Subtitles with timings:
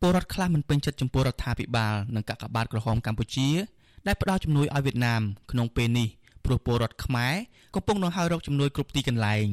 [0.00, 3.48] ពលរដ្ឋខ្លះមិនពេញចិត្តចំពោះរដ្ឋាភិបាលនិងកាកបាទក្រហមកម្ពុជា
[4.06, 6.08] ដែលផ្ដល់ជំនួយឲ្យវៀតណាមក្នុងពេលនេះ
[6.44, 7.34] ព្រោះពលរដ្ឋខ្មែរ
[7.74, 9.44] កំពុងដង្ហែរកជំនួយគ្រប់ទីកន្លែង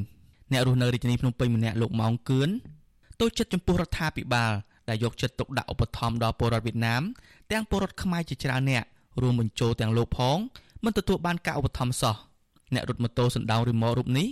[0.52, 2.50] អ្នករស់នៅរាជធានីភ្នំពេញម្នាក់លោកម៉ោងគឿន
[3.20, 4.52] ទូចិត្តចំពោះរដ្ឋាភិបាល
[4.90, 7.04] ដែលយកចិត្តទុកដាក់ឧបត្ថម្ភដល់ពលរដ្ឋវៀតណាម
[7.52, 8.84] ទាំងពលរដ្ឋខ្មែរជាច្រើនអ្នក
[9.22, 10.38] រួមបញ្ចូលទាំងលោកផង
[10.84, 12.16] មិនទទួលបានការឧបត្ថម្ភសោះ
[12.74, 14.28] អ្នករត់ម៉ូតូសណ្ដោងរីម៉ូរូបនេះ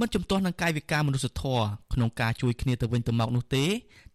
[0.00, 3.64] មិនជំទាស់នឹងកាយវិការមនុស្សធម៌ក្នុងការជួយគ្នាទៅវិញទៅមកនោះទេ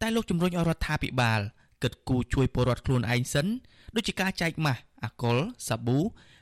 [0.01, 1.39] តែលោកជំរុញឲ្យរដ្ឋាភិបាល
[1.83, 3.45] គិតគូរជួយពលរដ្ឋខ្លួនឯងសិន
[3.95, 5.37] ដូចជាការចែកម៉ាស់អាកុល
[5.67, 5.99] សាប៊ូ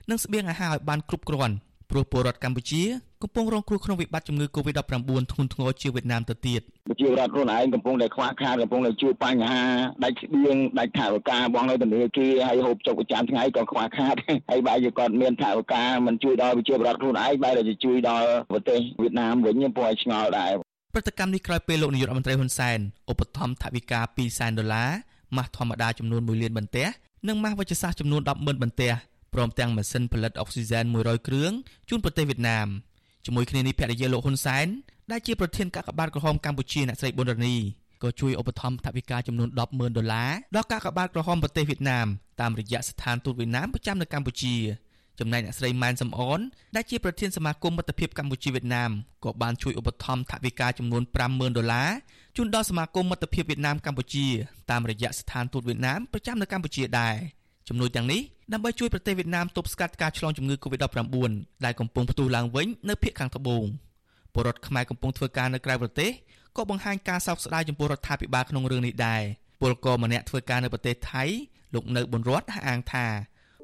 [0.10, 1.56] និងស្បៀងអាហារឲ្យបានគ្រប់គ្រាន់
[1.90, 2.84] ព្រោះពលរដ្ឋកម្ពុជា
[3.24, 4.84] កំពុងរងគ្រោះក្នុងវិបត្តិជំងឺ Covid-19
[5.32, 9.62] ធ្ងន់ធ្ងរជាវៀតណាមទៅទៀតប្រជារដ្ឋខ្លួនឯងកំពុងតែខ្វះខាតកំពុងតែជួបបញ្ហា
[10.04, 14.16] ដាច់ស្បៀងដាច់ថវិកាបងនៅធនាគារហើយហូបចុកប្រចាំថ្ងៃក៏ខ្វះខាត
[14.50, 20.52] ហើយបែរជាគាត់មានថវិកាមិនជួយដល់ប្រជាពលរដ្ឋខ្លួនឯងបែរតែជួយដល់ប្រទេសវៀតណាមវិញព្រោះឲ្យឆ្ងល់ដែរ
[20.94, 22.80] ព្រឹត្តិកម្មនេះក្រោយពេលលោកនាយករដ្ឋមន្ត្រីហ៊ុនសែន
[23.12, 24.92] ឧបត្ថម្ភថវិកា2សែនដុល្លារ
[25.36, 26.88] ម៉ាស់ធម្មតាចំនួន1លានបន្ទះ
[27.28, 28.92] និងម៉ាស់វិជ្ជសាស្ត្រចំនួន100000បន្ទះ
[29.34, 31.52] ព្រមទាំងម៉ាស៊ីនផលិតអុកស៊ីហ្សែន100គ្រឿង
[31.90, 32.68] ជូនប្រទេសវៀតណាម
[33.28, 34.68] ជាមួយគ្នានេះភរិយាលោកហ៊ុនសែន
[35.12, 37.56] ដែលជាប្រធានកាកបាទក្រហមកម្ពុជាអ្នកស្រីប៊ុនរនី
[38.04, 42.08] ក៏ជួយឧបត្ថម្ភថវិកាចំនួន100000ដុល្លារដល់កាកបាទក្រហមប្រទេសវៀតណាម
[42.42, 44.56] តាមរយៈស្ថានទូតវៀតណាមប្រចាំនៅកម្ពុជា
[45.20, 46.40] ចំណែកអ្នកស្រីម៉ែនសំអន
[46.76, 48.92] ដែលជាប្រធានសមាគមមិត្តភាពកម្ពុជាវៀតណាម
[49.26, 51.90] ក៏បានជួយឧបត្ថម្ភថវិកាចំនួន50000ដុល្លារ
[52.38, 54.28] ជូនដល់សមាគមមិត្តភាពវៀតណាមកម្ពុជា
[54.72, 57.16] តាមរយៈស្ថានទូតវៀតណាមប្រចាំនៅកម្ពុជាដែរ
[57.68, 58.22] ជំនួយទាំងនេះ
[58.54, 61.32] ដើម្បីជួយប្រទេសវៀតណាមទប់ស្កាត់ការឆ្លងជំងឺ Covid-19
[61.66, 63.64] ដែលកំពុងផ្ទុះឡើងវិញនៅភាគខាងត្បូង
[64.34, 66.12] ពលរដ្ឋខ្មែរកំពុងធ្វើការនៅក្រៅប្រទេស
[66.56, 69.22] ក៏បង្ហាញការសោកស្ដាយចំពោះរដ្ឋាភិបាលក្នុងរឿងនេះដែរ
[69.62, 71.24] ពលករម្នាក់ធ្វើការនៅប្រទេសថៃ
[71.74, 73.06] លោកនៅប៊ុនរតអះអាងថា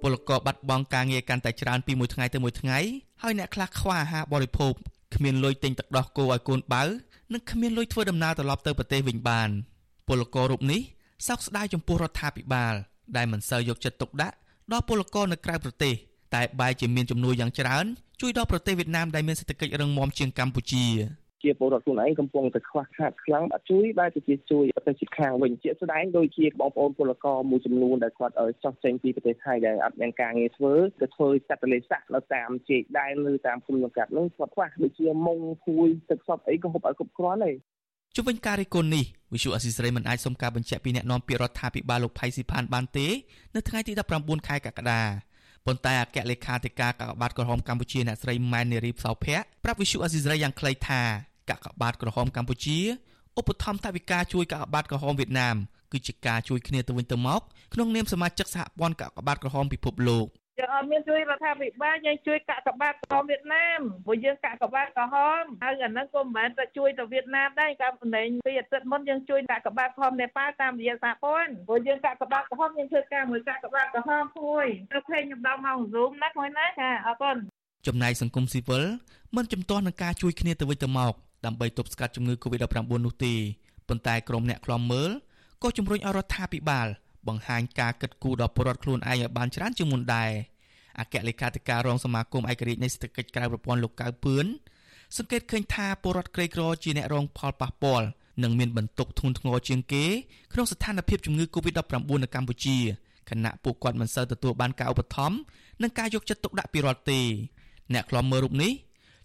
[0.02, 2.80] ពលករបាត់បង់ការងារកាន់តែច្រើនពីមួយថ្ងៃទៅមួយថ្ងៃ
[3.22, 4.74] ហើយអ្នកខ្លះខ្វះអាហារបរិភោគ
[5.16, 6.84] គ្មានលុយទិញទឹកដោះគោឲ្យកូនបើ
[7.34, 9.50] និងគ្មានលុយធ្វើដំណើរត្រឡប់ទៅប្រទេសវិញបាន
[10.08, 10.82] ពលកររូបនេះ
[11.28, 12.76] សោកស្ដាយចំពោះរដ្ឋាភិបាល
[13.18, 14.36] ដែលមិនសូវយកចិត្តទុកដាក់
[14.72, 15.94] ដល់ពលករនៅក្រៅប្រទេស
[16.36, 17.86] តែបែរជាមានជំនួយយ៉ាងច្រើន
[18.22, 20.86] ជួយដល់ប្រទេសវៀតណាមដែលមានសេដ្ឋកិច្ចរឹងមាំជាងកម្ពុជា
[21.44, 37.52] ជាពលរដ្ឋខ្លួនឯងកំពុងតែខ្វះខាតខ្លាំងអត់ជួយបែរទៅជាជួយប្រទេសជិតខាងវិញជាស្ដែងដូចជាបងប្អូនពលករមួយចំនួនដែលគាត់ចោះចេញពីប្រទេសថៃដែលអត់មានការងារធ្វើទៅធ្វើសត្វទលេសាក់នៅតាមជែកដែនឬតាមភូមិសង្កាត់នោះគាត់ខ្វះដូចជាមុងភួយទឹកសុទ្ធអីក៏ហូបឲ្យគ្រប់គ្រាន់ទេ
[38.16, 43.08] ជុំវិញការរិះគន់នេះវិសុអស៊ីសេរីមិនអាចសុំការបញ្ជាក់ពីអ្នកនាំពាក្យរដ្ឋាភិបាលលោកផៃស៊ីផានបានទេ
[43.56, 45.02] នៅថ្ងៃទី19ខែកក្កដា
[45.66, 51.02] ប៉ុន្តែអគ្គលេខាធិការកាកបាទក្រហមកម្ពុជាអ្នកស្រីម៉ែននារីផ្សោភ័ក្រប្រាប់វិសុអស៊ីសេរីយ៉ាងខ្លីថា
[51.50, 52.78] កាកបាទក្រហមកម្ពុជា
[53.40, 55.56] ឧបត្ថម្ភថវិកាជួយកាកបាទក្រហមវៀតណាម
[55.92, 57.42] គឺជាការជួយគ្នាទៅវិញទៅមក
[57.74, 60.43] ក្នុងនាមសមាជិកសហព័ន្ធកាកបាទក្រហមពិភពលោកយើងអត់
[60.90, 68.08] មានជួយរដ្ឋាភិបាលយើងជួយកាកបាទក្រហមវៀតណាមព្រោះយើងកាកបាទក្រហមហើយអាហ្នឹងក៏មិនមែនតែជួយទៅវៀតណាមដែរកាលពី
[68.48, 77.38] ពីអាទិត្យមុនយើងជួយកាកបាទក្រហមនេប៉ាល់តាមរយៈសហព័ន្ធព្រោះយើងកាកបាទក្រហមយើងធ្វើការមួយកាកបាទក្រហមមួយទៅភេញខ្ញុំដល់មក Zoom ណាគួយណាចាអរគុណ
[77.88, 78.84] ចំណែកសង្គមស៊ីវិល
[79.36, 81.14] មិនចំទាស់នឹងការជួយគ្នាទៅវិញទៅមក
[81.46, 83.34] ដើម្បីទប់ស្កាត់ជំងឺ Covid-19 នោះទេ
[83.88, 85.12] ប៉ុន្តែក្រុមអ្នកខ្លំមើល
[85.64, 86.88] ក៏ជំរុញឲ្យរដ្ឋាភិបាល
[87.28, 90.32] បង្ហាញការគិតគូរដល់ពលរដ្ឋខ្លួនឯងឲ្យបានច្រើនជាងមុនដែរ
[91.00, 94.46] អគ្គលេខាធិការរងសមាគមឯករាជ្យនៃសេដ្ឋកិច្ចក្រៅប្រព័ន្ធលោកកៅពឿន
[95.18, 98.06] សង្កេតឃើញថាពលរដ្ឋក្រីក្រជាអ្នករងផលប៉ះពាល់
[98.44, 100.06] និងមានបន្ទុកធ្ងន់ធ្ងរជាងគេ
[100.54, 102.78] ក្នុងស្ថានភាពជំងឺ Covid-19 នៅកម្ពុជា
[103.30, 105.38] ខណៈពួកគាត់មិនសូវទទួលបានការឧបត្ថម្ភ
[105.82, 107.22] និងការយកចិត្តទុកដាក់ពីរដ្ឋទេ
[107.94, 108.72] អ្នកខ្លំមើលរូបនេះ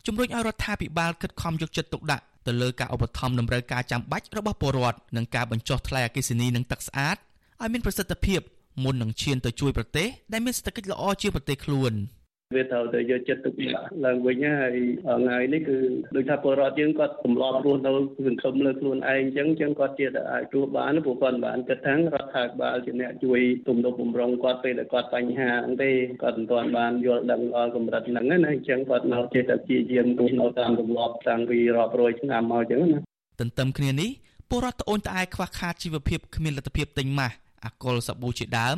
[0.06, 7.16] ជំរុញឲ្យរដ្ឋាភិបាលខិតខំយកចិត្តទុកដាក់ទៅលើការឧបត្ថម្ភតម្រូវការចាំបាច់របស់ពលរដ្ឋនិងការបញ្ចុះថ្លៃអគ្គិសនីនិងទឹកស្អាត
[7.60, 8.40] ឲ្យមានប្រសិទ្ធភាព
[8.82, 11.94] មុននឹងឈានទៅជួយប្រទេសដែលមានសេដ្ឋកិច្ចល្អជាងប្រទេសខ្លួន។
[12.56, 15.78] វាត្រូវតែយកចិត្តទុកដាក់ឡើងវិញហើយថ្ងៃនេះគឺ
[16.16, 17.92] ដូចថាពលរដ្ឋយើងគាត់ទម្លាប់រស់នៅ
[18.26, 25.90] សង្គមលើខ្លួនឯងអញ្ចឹងអញ្ចឹងគាត់ជាតែអាចរស់បានព្រោះគាត់បានគិតថារដ្ឋាភិបាលជាអ្នកជួយទំនុកបំរុងគាត់ពេលដែលគាត់បញ្ហាហ្នឹងទេ
[26.22, 32.98] គាត់មិនទាន់បានយល់ដឹងដល់កម្រិតហ្នឹងណាអញ្ចឹងគាត់នៅចេះតែព្យាយាមរស់នៅតាមទម្លាប់តាំងពីរាប់រយឆ្នាំមកអញ្ចឹងណា
[33.40, 34.10] ទន្ទឹមគ្នានេះ
[34.50, 37.34] ពលរដ្ឋត្អូញត្អែខ្វះខាតជីវភាពគ្មានលទ្ធភាពទិញម៉ាស់
[37.64, 38.76] អាកុលសាប៊ូជាដើម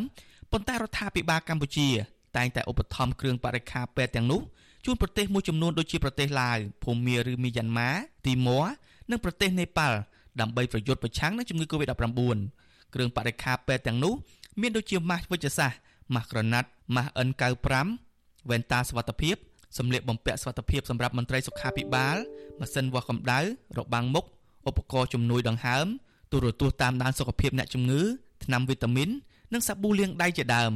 [0.52, 1.88] ប៉ុន្តែរដ្ឋាភិបាលកម្ពុជា
[2.36, 4.40] តែងតែឧបត្ថម្ភគ្រឿងបរិក្ខារពេទ្យទាំងនោះ
[4.84, 7.90] ជូនប្រទេសមួយចំនួនដូចជាប្រទេសឡាវភូមាឬមីយ៉ាន់ម៉ា
[8.26, 8.66] ទីម៉័រ
[9.10, 9.98] និងប្រទេសនេប៉ាល់
[10.40, 12.20] ដើម្បីប្រយុទ្ធប្រឆាំងនឹងជំងឺ Covid-19
[12.94, 14.14] គ្រឿងបរិក្ខារពេទ្យទាំងនោះ
[14.60, 15.78] មានដូចជាម៉ាស់វិជ្ជសាស្ត្រ
[16.14, 17.66] ម៉ាស់ក្រណាត់ម៉ាស់ N95
[18.48, 19.36] វ៉ែនតាសុវត្ថិភាព
[19.78, 22.16] សម្លៀកបំពាក់សុវត្ថិភាពសម្រាប់មន្ត្រីសុខាភិបាល
[22.60, 23.40] ម៉ាស៊ីនវាស់កម្ដៅ
[23.78, 24.24] របាំងមុខ
[24.68, 25.86] ឧបករណ៍ជំនួយដង្ហើម
[26.32, 28.02] ទូរទស្សន៍តាមដានសុខភាពអ្នកជំងឺ
[28.50, 29.10] ថ្នាំវីតាមីន
[29.52, 30.72] និងសាប៊ូលាងដៃជាដើម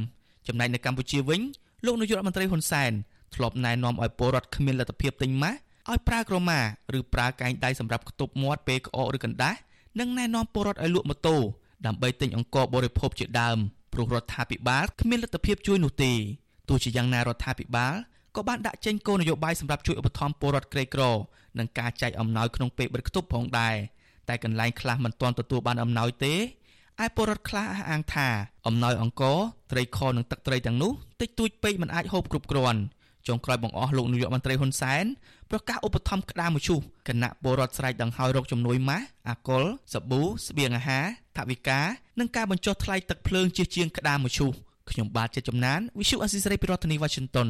[0.47, 1.41] ចំណែកនៅកម្ពុជាវិញ
[1.85, 2.91] លោកនាយករដ្ឋមន្ត្រីហ៊ុនសែន
[3.35, 5.57] ធ្លាប់ណែនាំឲ្យពលរដ្ឋគ្មានលទ្ធភាពទិញម៉ាស់
[5.91, 6.59] ឲ្យប្រើក្រមា
[6.97, 9.59] ឬប្រើកែងដៃសម្រាប់ខ្ទប់មាត់ពេលក្អកឬកណ្ដាស់
[9.99, 11.37] និងណែនាំពលរដ្ឋឲ្យលក់ម៉ូតូ
[11.85, 13.57] ដើម្បីទិញអង្ករបរិភោគជាដើម
[13.93, 16.13] ព្រោះរដ្ឋាភិបាលគ្មានលទ្ធភាពជួយនោះទេ
[16.69, 17.95] ទោះជាយ៉ាងណារដ្ឋាភិបាល
[18.35, 21.03] ក៏បានដាក់ចេញគោលនយោបាយសម្រាប់ជួយឧបត្ថម្ភពលរដ្ឋក្រីក្រ
[21.59, 23.75] និងការចែកអំណោយក្នុងពេលបិទគប់ផងដែរ
[24.29, 26.33] តែកន្លែងខ្លះមិនទាន់ទទួលបានអំណោយទេ
[27.03, 28.27] ឯពលរដ្ឋខ្លះអះអាងថា
[28.67, 29.37] អំណោយអង្គរ
[29.71, 32.81] ត្រីខនិងទឹកត្រីទាំងនោះតិចតួចពេកមិនអាចហូបគ្រប់គ្រាន់
[33.27, 35.05] ចុងក្រោយបង្អស់លោកនាយកមន្ត្រីហ៊ុនសែន
[35.51, 39.63] ប្រកាសឧបត្ថម្ភក្តាមមឈូសគណៈពលរដ្ឋស្រែកដង្ហើយរកជំនួយម៉ាស់អាកុល
[39.93, 41.05] សាប៊ូស្បៀងអាហារ
[41.37, 41.79] ថវិកា
[42.19, 44.51] និងការបញ្ចុះថ្លៃទឹកភ្លើងជាជាងក្តាមមឈូស
[44.91, 47.49] ខ្ញុំបាទជាចំណាន Visu Asisari ពីរដ្ឋធានី Washington